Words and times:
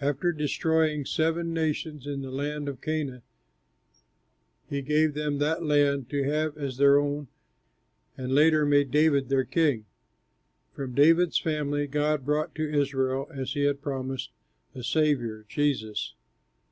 After 0.00 0.30
destroying 0.30 1.04
seven 1.04 1.52
nations 1.52 2.06
in 2.06 2.22
the 2.22 2.30
land 2.30 2.68
of 2.68 2.80
Canaan, 2.80 3.22
he 4.70 4.82
gave 4.82 5.14
them 5.14 5.38
that 5.38 5.64
land 5.64 6.08
to 6.10 6.22
have 6.22 6.56
as 6.56 6.76
their 6.76 6.96
own 6.96 7.26
and 8.16 8.32
later 8.32 8.64
made 8.64 8.92
David 8.92 9.30
their 9.30 9.42
king. 9.44 9.86
From 10.76 10.94
David's 10.94 11.40
family 11.40 11.88
God 11.88 12.24
brought 12.24 12.54
to 12.54 12.72
Israel, 12.72 13.28
as 13.34 13.54
he 13.54 13.64
had 13.64 13.82
promised, 13.82 14.30
a 14.76 14.84
Saviour, 14.84 15.44
Jesus. 15.48 16.14